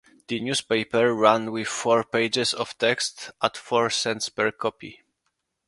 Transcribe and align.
The 0.29 0.39
newspaper 0.39 1.13
ran 1.13 1.51
with 1.51 1.67
four 1.67 2.03
pages 2.03 2.55
of 2.55 2.75
text 2.79 3.29
at 3.39 3.55
four 3.55 3.91
cents 3.91 4.29
per 4.29 4.49
copy. 4.49 5.03